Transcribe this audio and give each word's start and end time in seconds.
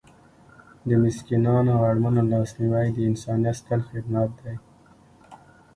د 0.87 0.89
مسکینانو 1.03 1.69
او 1.75 1.81
اړمنو 1.89 2.21
لاسنیوی 2.31 2.87
د 2.93 2.97
انسانیت 3.09 3.55
ستر 3.61 3.79
خدمت 3.89 4.29
دی. 4.41 4.55